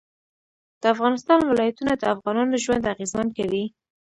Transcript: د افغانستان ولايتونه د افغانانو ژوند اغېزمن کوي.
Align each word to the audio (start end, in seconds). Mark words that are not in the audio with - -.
د 0.81 0.83
افغانستان 0.93 1.39
ولايتونه 1.45 1.93
د 1.97 2.03
افغانانو 2.15 2.61
ژوند 2.63 2.89
اغېزمن 2.93 3.27
کوي. 3.37 3.65